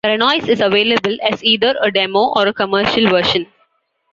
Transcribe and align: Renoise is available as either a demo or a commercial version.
Renoise 0.03 0.47
is 0.49 0.61
available 0.61 1.15
as 1.31 1.43
either 1.43 1.75
a 1.79 1.91
demo 1.91 2.33
or 2.35 2.47
a 2.47 2.53
commercial 2.55 3.07
version. 3.07 3.45